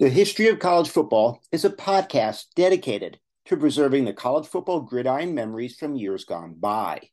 [0.00, 5.36] The History of College Football is a podcast dedicated to preserving the college football gridiron
[5.36, 7.10] memories from years gone by.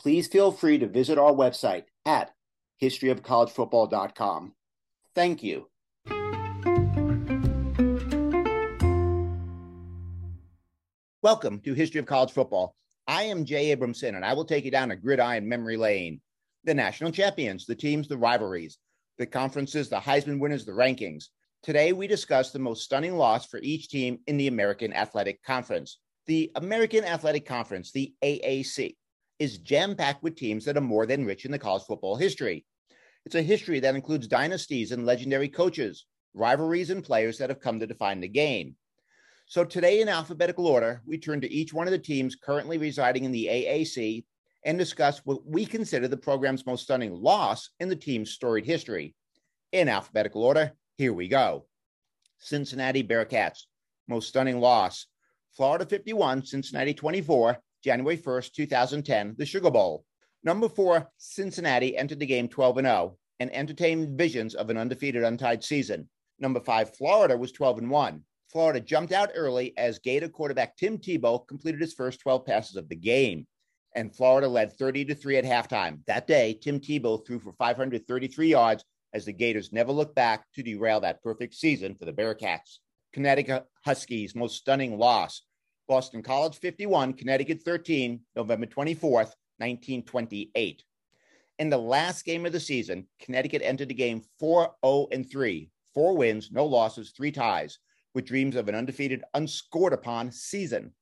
[0.00, 2.30] Please feel free to visit our website at
[2.80, 4.54] historyofcollegefootball.com.
[5.14, 5.68] Thank you.
[11.22, 12.74] Welcome to History of College Football.
[13.06, 16.22] I am Jay Abramson, and I will take you down a gridiron memory lane.
[16.64, 18.78] The national champions, the teams, the rivalries,
[19.18, 21.24] the conferences, the Heisman winners, the rankings.
[21.62, 25.98] Today, we discuss the most stunning loss for each team in the American Athletic Conference.
[26.26, 28.96] The American Athletic Conference, the AAC,
[29.38, 32.64] is jam packed with teams that are more than rich in the college football history.
[33.26, 37.78] It's a history that includes dynasties and legendary coaches, rivalries, and players that have come
[37.78, 38.74] to define the game.
[39.44, 43.24] So, today, in alphabetical order, we turn to each one of the teams currently residing
[43.24, 44.24] in the AAC
[44.64, 49.14] and discuss what we consider the program's most stunning loss in the team's storied history.
[49.72, 51.64] In alphabetical order, here we go.
[52.40, 53.60] Cincinnati Bearcats,
[54.06, 55.06] most stunning loss.
[55.56, 60.04] Florida 51, Cincinnati 24, January 1st, 2010, the Sugar Bowl.
[60.44, 65.24] Number four, Cincinnati entered the game 12 and 0 and entertained visions of an undefeated,
[65.24, 66.06] untied season.
[66.38, 68.22] Number five, Florida was 12 and 1.
[68.52, 72.90] Florida jumped out early as Gator quarterback Tim Tebow completed his first 12 passes of
[72.90, 73.46] the game.
[73.96, 76.00] And Florida led 30 to 3 at halftime.
[76.06, 80.62] That day, Tim Tebow threw for 533 yards as the Gators never looked back to
[80.62, 82.78] derail that perfect season for the Bearcats.
[83.12, 85.42] Connecticut Huskies' most stunning loss.
[85.88, 90.84] Boston College 51, Connecticut 13, November 24th, 1928.
[91.58, 96.16] In the last game of the season, Connecticut entered the game 4 0 3, four
[96.16, 97.78] wins, no losses, three ties,
[98.14, 100.92] with dreams of an undefeated, unscored upon season.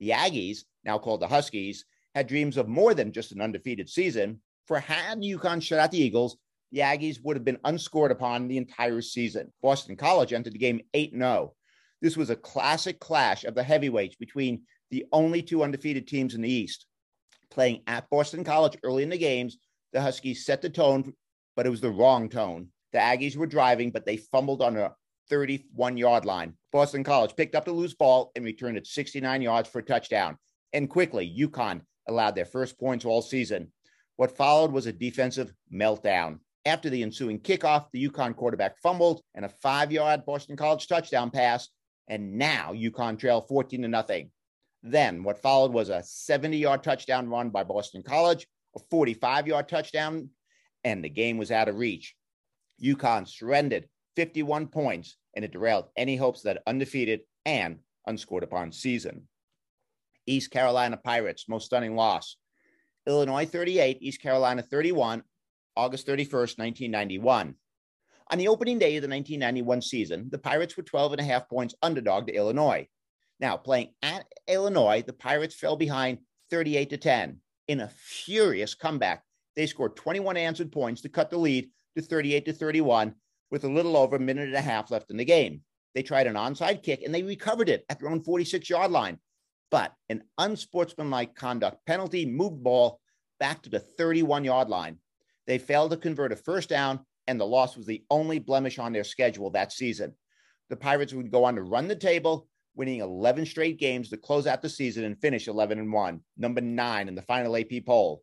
[0.00, 4.40] The Aggies, now called the Huskies, had dreams of more than just an undefeated season,
[4.66, 6.36] for had UConn shut out the Eagles,
[6.74, 9.52] the Aggies would have been unscored upon the entire season.
[9.62, 11.54] Boston College entered the game 8 0.
[12.02, 16.42] This was a classic clash of the heavyweights between the only two undefeated teams in
[16.42, 16.86] the East.
[17.48, 19.56] Playing at Boston College early in the games,
[19.92, 21.12] the Huskies set the tone,
[21.54, 22.70] but it was the wrong tone.
[22.92, 24.92] The Aggies were driving, but they fumbled on a
[25.30, 26.54] 31 yard line.
[26.72, 30.36] Boston College picked up the loose ball and returned it 69 yards for a touchdown.
[30.72, 33.70] And quickly, UConn allowed their first points all season.
[34.16, 36.40] What followed was a defensive meltdown.
[36.66, 41.30] After the ensuing kickoff, the UConn quarterback fumbled and a five yard Boston College touchdown
[41.30, 41.68] pass.
[42.08, 44.30] And now UConn trailed 14 to nothing.
[44.82, 49.68] Then what followed was a 70 yard touchdown run by Boston College, a 45 yard
[49.68, 50.30] touchdown,
[50.84, 52.14] and the game was out of reach.
[52.82, 59.28] UConn surrendered 51 points and it derailed any hopes that undefeated and unscored upon season.
[60.26, 62.36] East Carolina Pirates, most stunning loss.
[63.06, 65.22] Illinois 38, East Carolina 31,
[65.76, 67.54] August 31st, 1991.
[68.30, 71.48] On the opening day of the 1991 season, the Pirates were 12 and a half
[71.48, 72.88] points underdog to Illinois.
[73.40, 76.18] Now, playing at Illinois, the Pirates fell behind
[76.50, 77.38] 38 to 10.
[77.68, 79.22] In a furious comeback,
[79.56, 83.14] they scored 21 answered points to cut the lead to 38 to 31
[83.50, 85.62] with a little over a minute and a half left in the game.
[85.94, 89.18] They tried an onside kick and they recovered it at their own 46 yard line.
[89.70, 93.00] But an unsportsmanlike conduct penalty moved ball
[93.38, 94.98] back to the 31 yard line.
[95.46, 98.92] They failed to convert a first down, and the loss was the only blemish on
[98.92, 100.14] their schedule that season.
[100.70, 104.46] The Pirates would go on to run the table, winning 11 straight games to close
[104.46, 108.22] out the season and finish 11 and 1, number nine in the final AP poll.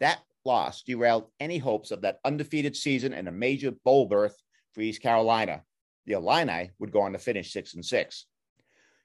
[0.00, 4.36] That loss derailed any hopes of that undefeated season and a major bowl berth
[4.72, 5.62] for East Carolina.
[6.06, 8.26] The Illini would go on to finish 6 and 6.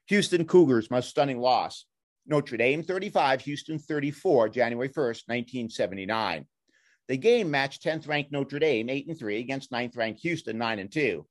[0.06, 1.84] Houston Cougars, most stunning loss.
[2.26, 6.46] Notre Dame 35, Houston 34, January 1st, 1979.
[7.08, 10.78] The game matched 10th ranked Notre Dame 8 and 3 against 9th ranked Houston 9
[10.78, 11.26] and 2.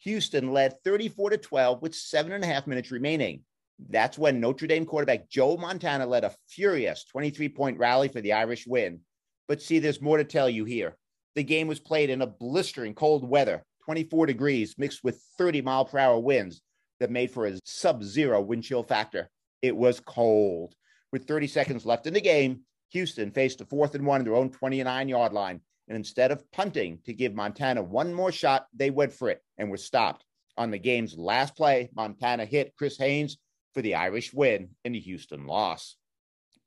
[0.00, 3.40] Houston led 34 to 12 with seven and a half minutes remaining.
[3.88, 8.34] That's when Notre Dame quarterback Joe Montana led a furious 23 point rally for the
[8.34, 9.00] Irish win.
[9.48, 10.96] But see, there's more to tell you here.
[11.34, 15.84] The game was played in a blistering cold weather, 24 degrees, mixed with 30 mile
[15.84, 16.60] per hour winds
[17.00, 19.30] that made for a sub zero wind chill factor.
[19.62, 20.74] It was cold.
[21.10, 22.60] With 30 seconds left in the game,
[22.92, 25.60] Houston faced a fourth and one in their own 29 yard line.
[25.88, 29.70] And instead of punting to give Montana one more shot, they went for it and
[29.70, 30.24] were stopped.
[30.56, 33.38] On the game's last play, Montana hit Kris Haynes
[33.72, 35.96] for the Irish win in the Houston loss.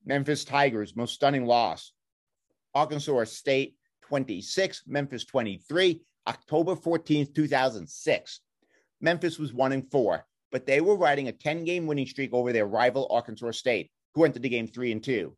[0.04, 1.94] Memphis Tigers' most stunning loss.
[2.74, 8.42] Arkansas State 26, Memphis 23, October 14th, 2006.
[9.00, 12.52] Memphis was 1 and 4, but they were riding a 10 game winning streak over
[12.52, 15.36] their rival Arkansas State, who entered the game 3 and 2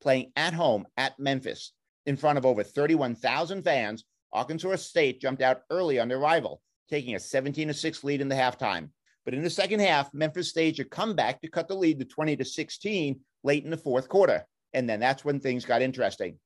[0.00, 1.72] playing at home at Memphis
[2.06, 6.60] in front of over 31,000 fans, Arkansas State jumped out early on their rival.
[6.88, 8.88] taking a 17 6 lead in the halftime.
[9.26, 12.36] But in the second half, Memphis staged a comeback to cut the lead to 20
[12.36, 14.46] to 16 late in the fourth quarter.
[14.72, 16.38] And then that's when things got interesting.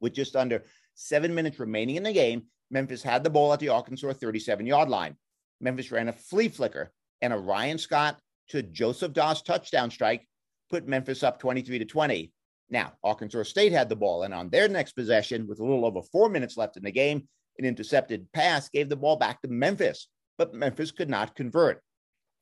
[0.00, 0.62] With just under
[0.94, 4.88] seven minutes remaining in the game, Memphis had the ball at the Arkansas 37 yard
[4.88, 5.16] line.
[5.60, 8.18] Memphis ran a flea flicker and a Ryan Scott
[8.50, 10.28] to Joseph Doss touchdown strike
[10.70, 12.32] put Memphis up 23 to 20.
[12.74, 16.02] Now, Arkansas State had the ball, and on their next possession, with a little over
[16.02, 20.08] four minutes left in the game, an intercepted pass gave the ball back to Memphis,
[20.38, 21.80] but Memphis could not convert.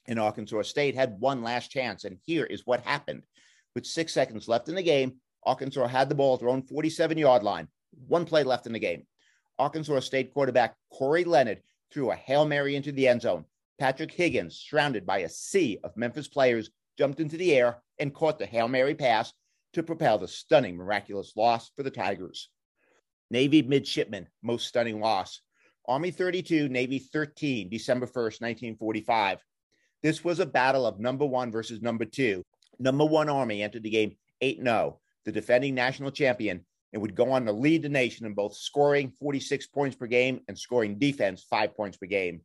[0.07, 3.25] And Arkansas State had one last chance, and here is what happened.
[3.75, 7.19] With six seconds left in the game, Arkansas had the ball at their own 47
[7.19, 7.69] yard line.
[8.09, 9.07] One play left in the game.
[9.59, 11.61] Arkansas State quarterback Corey Leonard
[11.93, 13.45] threw a Hail Mary into the end zone.
[13.79, 18.39] Patrick Higgins, surrounded by a sea of Memphis players, jumped into the air and caught
[18.39, 19.35] the Hail Mary pass
[19.73, 22.49] to propel the stunning, miraculous loss for the Tigers.
[23.31, 25.41] Navy midshipmen, most stunning loss.
[25.89, 29.39] Army 32, Navy 13, December 1st, 1945.
[30.03, 32.45] This was a battle of number one versus number two.
[32.79, 37.33] Number one Army entered the game 8 0, the defending national champion, and would go
[37.33, 41.45] on to lead the nation in both scoring 46 points per game and scoring defense
[41.49, 42.43] five points per game.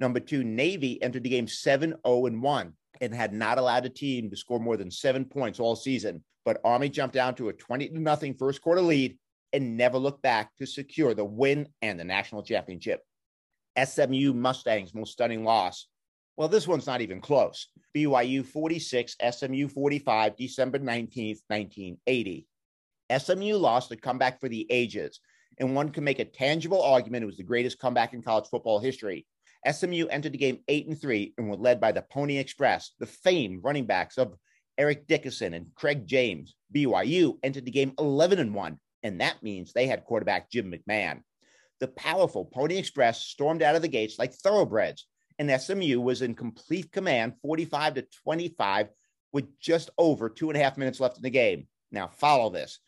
[0.00, 4.30] Number two, Navy entered the game 7 0 1 and had not allowed a team
[4.30, 6.22] to score more than seven points all season.
[6.44, 9.18] But Army jumped down to a 20 to nothing first quarter lead
[9.52, 13.00] and never looked back to secure the win and the national championship.
[13.82, 15.86] SMU Mustangs' most stunning loss.
[16.36, 17.68] Well, this one's not even close.
[17.94, 22.46] BYU 46, SMU 45, December 19th, 1980.
[23.18, 25.20] SMU lost a comeback for the ages,
[25.58, 28.78] and one can make a tangible argument it was the greatest comeback in college football
[28.78, 29.26] history.
[29.70, 33.06] SMU entered the game 8 and 3 and were led by the Pony Express, the
[33.06, 34.34] famed running backs of
[34.76, 36.54] Eric Dickerson and Craig James.
[36.74, 41.20] BYU entered the game 11 and 1, and that means they had quarterback Jim McMahon.
[41.80, 45.06] The powerful Pony Express stormed out of the gates like thoroughbreds,
[45.38, 48.88] and SMU was in complete command 45 to 25
[49.32, 51.66] with just over two and a half minutes left in the game.
[51.90, 52.78] Now, follow this.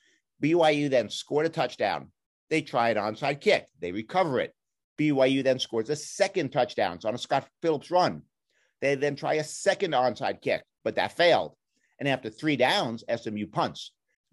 [0.42, 2.10] BYU then scored a touchdown.
[2.50, 4.54] They try an onside kick, they recover it.
[4.98, 8.22] BYU then scores a second touchdown on a Scott Phillips run.
[8.80, 11.54] They then try a second onside kick, but that failed.
[11.98, 13.92] And after three downs, SMU punts.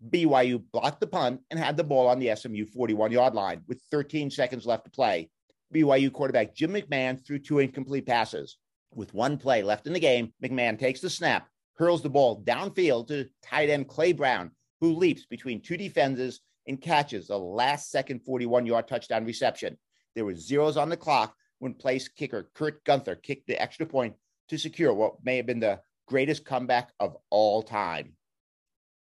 [0.10, 3.82] BYU blocked the punt and had the ball on the SMU 41 yard line with
[3.92, 5.30] 13 seconds left to play.
[5.74, 8.58] BYU quarterback Jim McMahon threw two incomplete passes.
[8.94, 13.08] With one play left in the game, McMahon takes the snap, hurls the ball downfield
[13.08, 18.20] to tight end Clay Brown, who leaps between two defenses and catches a last second
[18.26, 19.78] 41 yard touchdown reception.
[20.16, 24.16] There were zeros on the clock when place kicker Kurt Gunther kicked the extra point
[24.50, 28.14] to secure what may have been the greatest comeback of all time.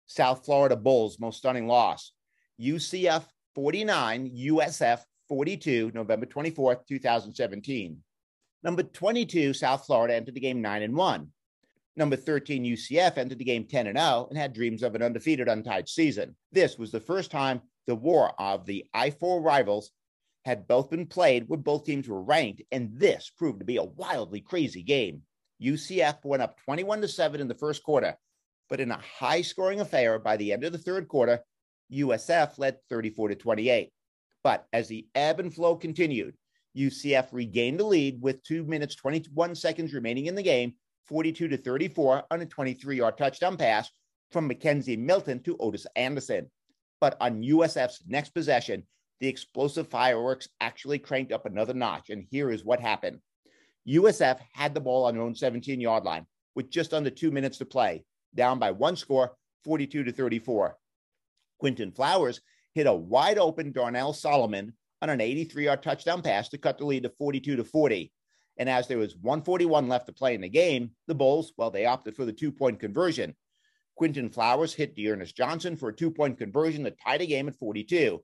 [0.05, 2.11] South Florida Bulls' most stunning loss.
[2.59, 3.23] UCF
[3.55, 7.97] 49, USF 42, November 24th, 2017.
[8.63, 11.27] Number 22, South Florida entered the game 9 and 1.
[11.97, 15.47] Number 13, UCF entered the game 10 and 0 and had dreams of an undefeated,
[15.47, 16.35] untied season.
[16.51, 19.91] This was the first time the war of the I 4 rivals
[20.45, 23.83] had both been played when both teams were ranked, and this proved to be a
[23.83, 25.21] wildly crazy game.
[25.61, 28.15] UCF went up 21 to 7 in the first quarter,
[28.69, 31.39] but in a high scoring affair by the end of the third quarter,
[31.91, 33.91] USF led 34 to 28.
[34.43, 36.35] But as the ebb and flow continued,
[36.75, 40.73] UCF regained the lead with 2 minutes 21 seconds remaining in the game,
[41.07, 43.91] 42 to 34 on a 23-yard touchdown pass
[44.31, 46.49] from McKenzie Milton to Otis Anderson.
[46.99, 48.83] But on USF's next possession,
[49.21, 52.09] the explosive fireworks actually cranked up another notch.
[52.09, 53.19] And here is what happened
[53.87, 56.25] USF had the ball on their own 17 yard line
[56.55, 58.03] with just under two minutes to play,
[58.35, 59.31] down by one score,
[59.63, 60.75] 42 to 34.
[61.59, 62.41] Quinton Flowers
[62.73, 66.85] hit a wide open Darnell Salomon on an 83 yard touchdown pass to cut the
[66.85, 68.11] lead to 42 to 40.
[68.57, 71.85] And as there was 141 left to play in the game, the Bulls, well, they
[71.85, 73.35] opted for the two point conversion.
[73.95, 77.55] Quinton Flowers hit D'Ernest Johnson for a two point conversion that tied the game at
[77.55, 78.21] 42.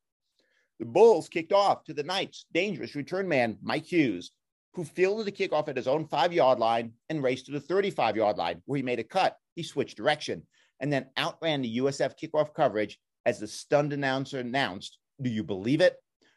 [0.80, 4.32] The Bulls kicked off to the Knights' dangerous return man, Mike Hughes,
[4.74, 8.16] who fielded the kickoff at his own five yard line and raced to the 35
[8.16, 9.38] yard line, where he made a cut.
[9.56, 10.44] He switched direction
[10.80, 15.82] and then outran the USF kickoff coverage as the stunned announcer announced, Do you believe
[15.82, 15.96] it?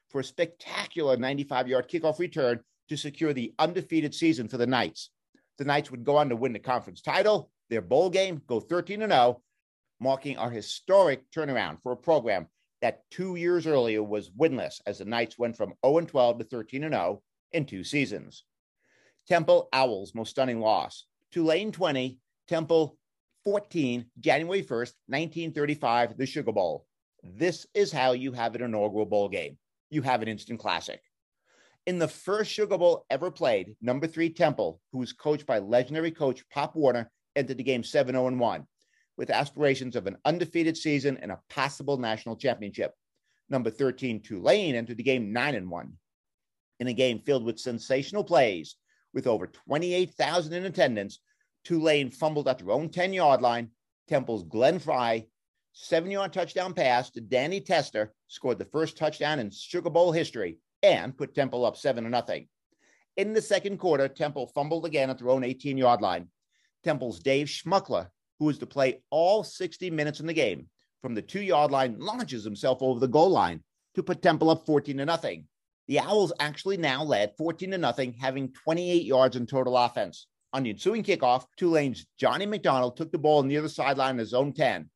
[0.08, 5.10] For a spectacular 95 yard kickoff return to secure the undefeated season for the Knights.
[5.58, 9.00] The Knights would go on to win the conference title, their bowl game, go 13
[9.00, 9.42] 0,
[10.00, 12.48] marking our historic turnaround for a program
[12.80, 16.82] that two years earlier was winless as the Knights went from 0 12 to 13
[16.82, 17.22] 0
[17.52, 18.44] in two seasons.
[19.28, 21.06] Temple Owls' most stunning loss.
[21.30, 22.18] Tulane 20,
[22.48, 22.96] Temple
[23.44, 26.86] 14, January 1st, 1935, the Sugar Bowl.
[27.22, 29.56] This is how you have an inaugural bowl game.
[29.90, 31.00] You have an instant classic.
[31.86, 36.10] In the first Sugar Bowl ever played, number three Temple, who was coached by legendary
[36.10, 38.66] coach Pop Warner, entered the game 7 0 1
[39.20, 42.94] with aspirations of an undefeated season and a possible national championship.
[43.50, 45.92] Number 13 Tulane entered the game 9 and 1
[46.78, 48.76] in a game filled with sensational plays
[49.12, 51.20] with over 28,000 in attendance.
[51.64, 53.68] Tulane fumbled at their own 10 yard line.
[54.08, 55.28] Temple's Glenn Frey,
[55.74, 60.56] seven yard touchdown pass to Danny Tester, scored the first touchdown in Sugar Bowl history
[60.82, 62.48] and put Temple up 7 to nothing.
[63.18, 66.28] In the second quarter, Temple fumbled again at their own 18 yard line.
[66.82, 68.08] Temple's Dave Smukler,
[68.40, 70.66] who was to play all 60 minutes in the game,
[71.02, 73.62] from the two yard line, launches himself over the goal line
[73.94, 75.46] to put Temple up 14 to nothing.
[75.86, 80.26] The Owls actually now led 14 to nothing, having 28 yards in total offense.
[80.52, 84.34] On the ensuing kickoff, Tulane's Johnny McDonald took the ball near the sideline in his
[84.34, 84.88] own 10,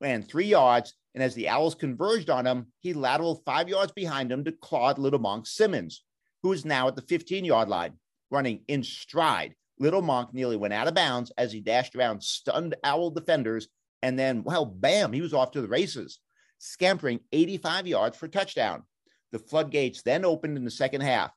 [0.00, 4.30] ran three yards, and as the Owls converged on him, he lateraled five yards behind
[4.30, 6.04] him to Claude Little Monk Simmons,
[6.42, 7.94] who is now at the 15 yard line,
[8.30, 9.54] running in stride.
[9.78, 13.68] Little Monk nearly went out of bounds as he dashed around stunned Owl defenders,
[14.02, 16.20] and then, well, bam, he was off to the races,
[16.58, 18.84] scampering 85 yards for touchdown.
[19.32, 21.32] The floodgates then opened in the second half.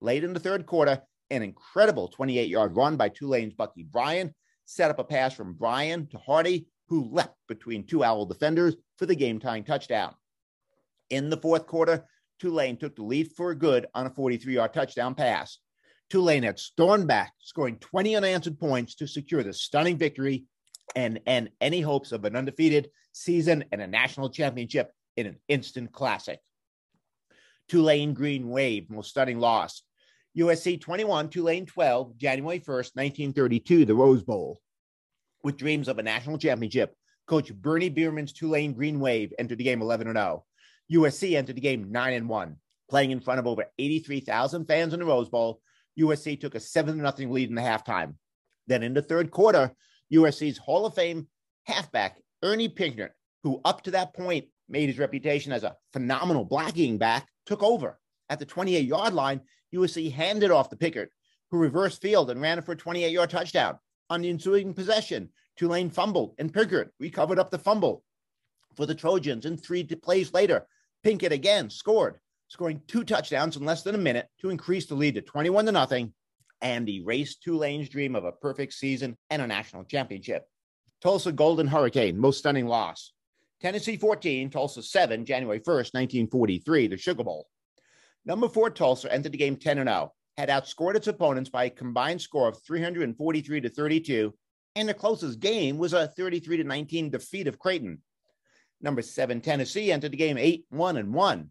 [0.00, 4.34] Late in the third quarter, an incredible 28 yard run by Tulane's Bucky Bryan
[4.64, 9.06] set up a pass from Bryan to Hardy, who leapt between two Owl defenders for
[9.06, 10.14] the game tying touchdown.
[11.10, 12.06] In the fourth quarter,
[12.40, 15.58] Tulane took the lead for good on a 43 yard touchdown pass.
[16.12, 20.44] Tulane had stormed back, scoring 20 unanswered points to secure the stunning victory
[20.94, 25.90] and end any hopes of an undefeated season and a national championship in an instant
[25.90, 26.38] classic.
[27.70, 29.84] Tulane Green Wave, most stunning loss.
[30.36, 34.60] USC 21, Tulane 12, January 1st, 1932, the Rose Bowl.
[35.42, 36.94] With dreams of a national championship,
[37.26, 40.44] Coach Bernie Bierman's Tulane Green Wave entered the game 11 0.
[40.92, 42.56] USC entered the game 9 1.
[42.90, 45.62] Playing in front of over 83,000 fans in the Rose Bowl,
[45.98, 48.14] USC took a 7 0 lead in the halftime.
[48.66, 49.72] Then in the third quarter,
[50.12, 51.26] USC's Hall of Fame
[51.64, 53.10] halfback, Ernie Pinckert,
[53.42, 57.98] who up to that point made his reputation as a phenomenal blocking back, took over.
[58.30, 59.40] At the 28 yard line,
[59.74, 61.08] USC handed off to Pinckert,
[61.50, 63.78] who reversed field and ran for a 28 yard touchdown.
[64.10, 68.04] On the ensuing possession, Tulane fumbled and Pinckert recovered up the fumble
[68.76, 69.46] for the Trojans.
[69.46, 70.66] And three plays later,
[71.04, 72.18] Pinckert again scored,
[72.52, 75.72] scoring two touchdowns in less than a minute to increase the lead to 21 to
[75.72, 76.12] nothing
[76.60, 80.44] and erase Tulane's dream of a perfect season and a national championship.
[81.00, 83.14] Tulsa Golden Hurricane, most stunning loss.
[83.62, 87.46] Tennessee 14, Tulsa 7, January 1st, 1943, the Sugar Bowl.
[88.26, 92.20] Number four, Tulsa entered the game 10 0, had outscored its opponents by a combined
[92.20, 94.34] score of 343 to 32,
[94.76, 98.02] and the closest game was a 33 to 19 defeat of Creighton.
[98.82, 101.50] Number seven, Tennessee entered the game 8 1 and 1.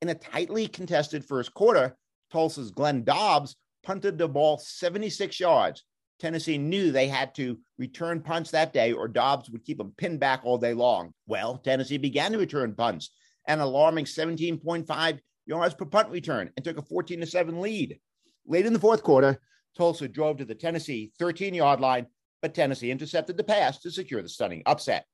[0.00, 1.96] In a tightly contested first quarter,
[2.30, 5.84] Tulsa's Glenn Dobbs punted the ball 76 yards.
[6.18, 10.20] Tennessee knew they had to return punts that day or Dobbs would keep them pinned
[10.20, 11.12] back all day long.
[11.26, 13.10] Well, Tennessee began to return punts,
[13.46, 17.98] an alarming 17.5 yards per punt return, and took a 14 7 lead.
[18.46, 19.40] Late in the fourth quarter,
[19.76, 22.06] Tulsa drove to the Tennessee 13 yard line,
[22.42, 25.06] but Tennessee intercepted the pass to secure the stunning upset.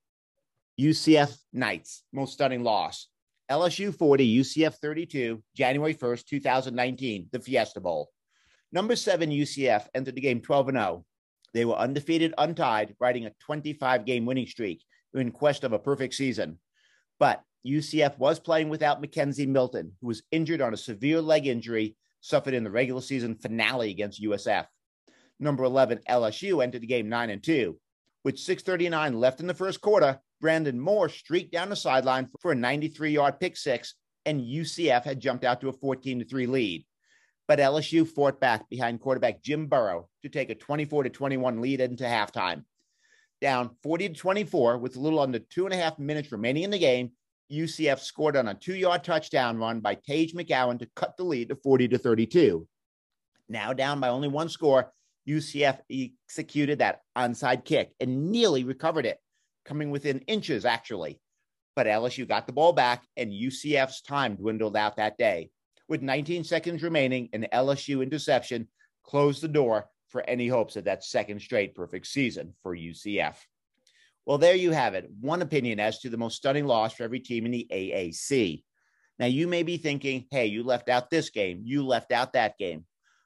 [0.79, 3.07] UCF Knights, most stunning loss.
[3.51, 8.09] LSU 40, UCF 32, January 1st, 2019, the Fiesta Bowl.
[8.71, 11.05] Number seven, UCF entered the game 12 0.
[11.53, 14.83] They were undefeated, untied, riding a 25 game winning streak
[15.13, 16.59] in quest of a perfect season.
[17.19, 21.95] But UCF was playing without McKenzie Milton, who was injured on a severe leg injury
[22.21, 24.65] suffered in the regular season finale against USF.
[25.39, 27.77] Number 11, LSU entered the game 9 and 2.
[28.23, 32.55] With 6.39 left in the first quarter, Brandon Moore streaked down the sideline for a
[32.55, 36.85] 93 yard pick six, and UCF had jumped out to a 14 3 lead
[37.47, 41.81] but LSU fought back behind quarterback Jim Burrow to take a 24 to 21 lead
[41.81, 42.63] into halftime.
[43.41, 46.71] Down 40 to 24 with a little under two and a half minutes remaining in
[46.71, 47.11] the game,
[47.51, 51.49] UCF scored on a two yard touchdown run by Taj McGowan to cut the lead
[51.49, 52.67] to 40 to 32.
[53.47, 54.91] Now down by only one score,
[55.27, 59.19] UCF executed that onside kick and nearly recovered it,
[59.65, 61.19] coming within inches actually.
[61.75, 65.49] But LSU got the ball back and UCF's time dwindled out that day
[65.87, 68.67] with 19 seconds remaining, an LSU interception
[69.03, 73.35] closed the door for any hopes of that second straight perfect season for UCF.
[74.25, 75.09] Well, there you have it.
[75.21, 78.63] One opinion as to the most stunning loss for every team in the AAC.
[79.19, 82.57] Now, you may be thinking, hey, you left out this game, you left out that
[82.57, 82.85] game.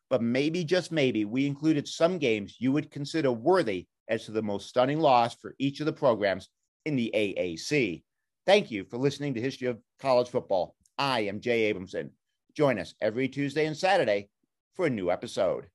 [0.10, 4.42] But maybe, just maybe, we included some games you would consider worthy as to the
[4.42, 6.50] most stunning loss for each of the programs
[6.86, 8.04] in the AAC.
[8.46, 10.76] Thank you for listening to History of College Football.
[10.98, 12.10] I am Jay Abramson.
[12.56, 14.30] Join us every Tuesday and Saturday
[14.74, 15.68] for a new episode.